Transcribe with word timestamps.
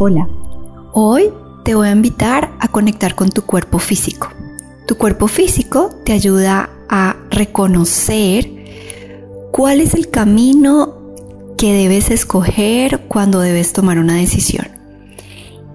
Hola, 0.00 0.28
hoy 0.92 1.32
te 1.64 1.74
voy 1.74 1.88
a 1.88 1.90
invitar 1.90 2.52
a 2.60 2.68
conectar 2.68 3.16
con 3.16 3.30
tu 3.30 3.42
cuerpo 3.42 3.80
físico. 3.80 4.28
Tu 4.86 4.96
cuerpo 4.96 5.26
físico 5.26 5.90
te 6.04 6.12
ayuda 6.12 6.70
a 6.88 7.16
reconocer 7.30 8.48
cuál 9.50 9.80
es 9.80 9.94
el 9.94 10.08
camino 10.08 10.94
que 11.56 11.72
debes 11.72 12.12
escoger 12.12 13.08
cuando 13.08 13.40
debes 13.40 13.72
tomar 13.72 13.98
una 13.98 14.14
decisión. 14.14 14.68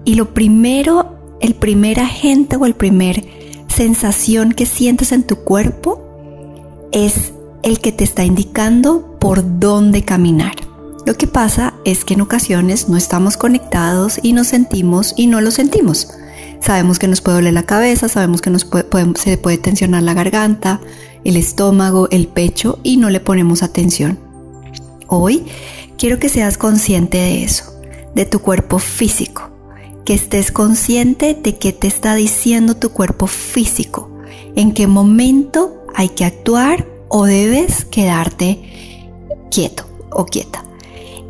Y 0.06 0.14
lo 0.14 0.32
primero, 0.32 1.36
el 1.42 1.54
primer 1.54 2.00
agente 2.00 2.56
o 2.56 2.64
el 2.64 2.72
primer 2.72 3.26
sensación 3.68 4.52
que 4.52 4.64
sientes 4.64 5.12
en 5.12 5.26
tu 5.26 5.36
cuerpo 5.36 6.00
es 6.92 7.34
el 7.62 7.78
que 7.78 7.92
te 7.92 8.04
está 8.04 8.24
indicando 8.24 9.18
por 9.20 9.60
dónde 9.60 10.02
caminar. 10.02 10.63
Lo 11.06 11.18
que 11.18 11.26
pasa 11.26 11.74
es 11.84 12.02
que 12.04 12.14
en 12.14 12.22
ocasiones 12.22 12.88
no 12.88 12.96
estamos 12.96 13.36
conectados 13.36 14.18
y 14.22 14.32
nos 14.32 14.46
sentimos 14.46 15.12
y 15.16 15.26
no 15.26 15.42
lo 15.42 15.50
sentimos. 15.50 16.08
Sabemos 16.60 16.98
que 16.98 17.08
nos 17.08 17.20
puede 17.20 17.36
doler 17.36 17.52
la 17.52 17.64
cabeza, 17.64 18.08
sabemos 18.08 18.40
que 18.40 18.50
se 19.16 19.36
puede 19.36 19.58
tensionar 19.58 20.02
la 20.02 20.14
garganta, 20.14 20.80
el 21.24 21.36
estómago, 21.36 22.08
el 22.10 22.26
pecho 22.26 22.78
y 22.82 22.96
no 22.96 23.10
le 23.10 23.20
ponemos 23.20 23.62
atención. 23.62 24.18
Hoy 25.06 25.44
quiero 25.98 26.18
que 26.18 26.30
seas 26.30 26.56
consciente 26.56 27.18
de 27.18 27.44
eso, 27.44 27.64
de 28.14 28.24
tu 28.24 28.38
cuerpo 28.38 28.78
físico, 28.78 29.50
que 30.06 30.14
estés 30.14 30.52
consciente 30.52 31.34
de 31.34 31.58
qué 31.58 31.74
te 31.74 31.86
está 31.86 32.14
diciendo 32.14 32.76
tu 32.76 32.92
cuerpo 32.92 33.26
físico, 33.26 34.10
en 34.56 34.72
qué 34.72 34.86
momento 34.86 35.84
hay 35.94 36.08
que 36.08 36.24
actuar 36.24 36.86
o 37.10 37.26
debes 37.26 37.84
quedarte 37.84 39.18
quieto 39.50 39.84
o 40.10 40.24
quieta 40.24 40.64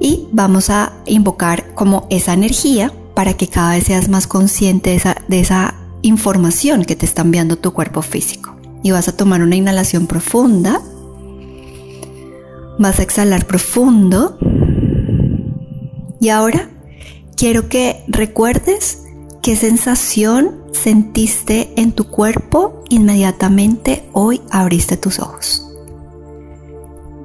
y 0.05 0.29
vamos 0.33 0.69
a 0.69 0.93
invocar 1.07 1.73
como 1.75 2.07
esa 2.11 2.35
energía 2.35 2.93
para 3.15 3.39
que 3.39 3.49
cada 3.49 3.71
vez 3.71 3.85
seas 3.85 4.11
más 4.11 4.27
consciente 4.27 4.91
de 4.91 4.97
esa, 4.97 5.17
de 5.29 5.41
esa 5.41 5.77
información 6.03 6.85
que 6.85 6.95
te 6.95 7.07
está 7.07 7.23
enviando 7.23 7.57
tu 7.57 7.73
cuerpo 7.73 8.03
físico. 8.03 8.55
Y 8.83 8.91
vas 8.91 9.09
a 9.09 9.17
tomar 9.17 9.41
una 9.41 9.57
inhalación 9.57 10.07
profunda. 10.07 10.83
Vas 12.79 12.99
a 12.99 13.03
exhalar 13.03 13.47
profundo. 13.47 14.37
Y 16.21 16.29
ahora 16.29 16.69
quiero 17.35 17.71
que 17.71 18.05
recuerdes 18.07 19.05
qué 19.43 19.57
sensación 19.57 20.65
sentiste 20.73 21.73
en 21.77 21.93
tu 21.93 22.09
cuerpo 22.09 22.85
inmediatamente 22.91 24.05
hoy 24.13 24.43
abriste 24.51 24.99
tus 24.99 25.19
ojos 25.19 25.74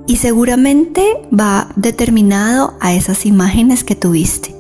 y 0.10 0.16
seguramente 0.16 1.22
va 1.32 1.70
determinado 1.76 2.74
a 2.80 2.96
esas 2.96 3.28
imágenes 3.28 3.84
que 3.84 3.96
tuviste 3.96 4.56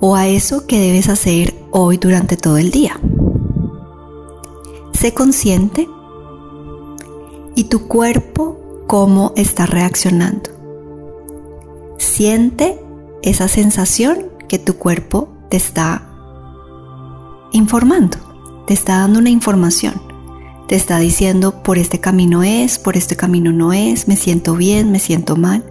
o 0.00 0.16
a 0.16 0.26
eso 0.26 0.66
que 0.66 0.80
debes 0.80 1.08
hacer 1.08 1.54
hoy 1.70 1.96
durante 1.96 2.36
todo 2.36 2.58
el 2.58 2.72
día. 2.72 2.98
Sé 4.94 5.14
consciente 5.14 5.88
y 7.54 7.64
tu 7.64 7.86
cuerpo 7.86 8.58
cómo 8.88 9.32
está 9.36 9.64
reaccionando. 9.66 10.50
Siente 11.98 12.80
esa 13.22 13.46
sensación 13.46 14.26
que 14.48 14.58
tu 14.58 14.74
cuerpo 14.74 15.28
te 15.50 15.56
está 15.56 16.10
informando, 17.52 18.18
te 18.66 18.74
está 18.74 18.98
dando 18.98 19.20
una 19.20 19.30
información 19.30 20.13
te 20.74 20.78
está 20.78 20.98
diciendo 20.98 21.62
por 21.62 21.78
este 21.78 22.00
camino 22.00 22.42
es, 22.42 22.80
por 22.80 22.96
este 22.96 23.14
camino 23.14 23.52
no 23.52 23.72
es, 23.72 24.08
me 24.08 24.16
siento 24.16 24.56
bien, 24.56 24.90
me 24.90 24.98
siento 24.98 25.36
mal. 25.36 25.62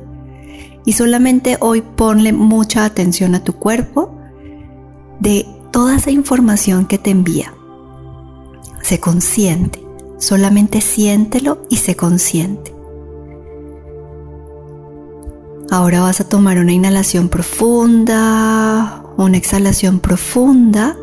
Y 0.85 0.93
solamente 0.93 1.57
hoy 1.59 1.81
ponle 1.81 2.31
mucha 2.31 2.85
atención 2.85 3.35
a 3.35 3.43
tu 3.43 3.51
cuerpo 3.51 4.17
de 5.19 5.45
toda 5.71 5.97
esa 5.97 6.09
información 6.09 6.85
que 6.85 6.99
te 6.99 7.09
envía. 7.09 7.53
Sé 8.81 9.01
consciente, 9.01 9.85
solamente 10.19 10.79
siéntelo 10.79 11.67
y 11.69 11.75
sé 11.75 11.97
consciente. 11.97 12.73
Ahora 15.69 15.99
vas 15.99 16.21
a 16.21 16.29
tomar 16.29 16.59
una 16.59 16.71
inhalación 16.71 17.27
profunda, 17.27 19.03
una 19.17 19.35
exhalación 19.35 19.99
profunda. 19.99 20.95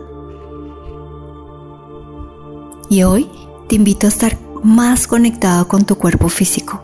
Y 2.88 3.02
hoy 3.02 3.28
te 3.70 3.76
invito 3.76 4.08
a 4.08 4.10
estar 4.10 4.36
más 4.64 5.06
conectado 5.06 5.68
con 5.68 5.84
tu 5.84 5.94
cuerpo 5.94 6.28
físico, 6.28 6.82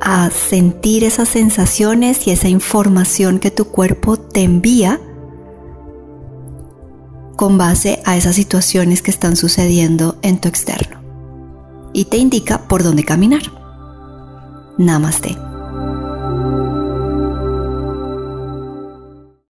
a 0.00 0.30
sentir 0.30 1.04
esas 1.04 1.28
sensaciones 1.28 2.26
y 2.26 2.30
esa 2.30 2.48
información 2.48 3.38
que 3.38 3.50
tu 3.50 3.66
cuerpo 3.66 4.16
te 4.16 4.44
envía 4.44 4.98
con 7.36 7.58
base 7.58 8.00
a 8.06 8.16
esas 8.16 8.34
situaciones 8.34 9.02
que 9.02 9.10
están 9.10 9.36
sucediendo 9.36 10.16
en 10.22 10.40
tu 10.40 10.48
externo 10.48 11.02
y 11.92 12.06
te 12.06 12.16
indica 12.16 12.66
por 12.66 12.82
dónde 12.82 13.04
caminar. 13.04 13.42
Namaste. 14.78 15.47